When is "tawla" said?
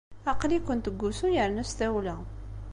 1.79-2.15